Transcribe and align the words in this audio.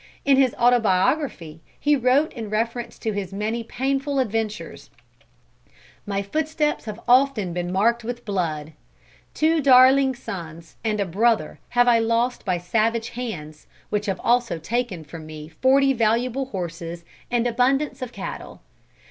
In 0.25 0.35
his 0.37 0.55
autobiography 0.55 1.61
he 1.79 1.95
wrote 1.95 2.33
in 2.33 2.49
reference 2.49 2.97
to 2.97 3.11
his 3.11 3.31
many 3.31 3.63
painful 3.63 4.17
adventures: 4.17 4.89
"My 6.07 6.23
footsteps 6.23 6.85
have 6.85 6.99
often 7.07 7.53
been 7.53 7.71
marked 7.71 8.03
with 8.03 8.25
blood. 8.25 8.73
Two 9.35 9.61
darling 9.61 10.15
sons 10.15 10.75
and 10.83 10.99
a 10.99 11.05
brother 11.05 11.59
have 11.77 11.87
I 11.87 11.99
lost 11.99 12.45
by 12.45 12.57
savage 12.57 13.09
hands, 13.09 13.67
which 13.91 14.07
have 14.07 14.19
also 14.23 14.57
taken 14.57 15.03
from 15.03 15.27
me 15.27 15.49
forty 15.49 15.93
valuable 15.93 16.45
horses 16.45 17.05
and 17.29 17.45
abundance 17.45 18.01
of 18.01 18.11
cattle. 18.11 18.59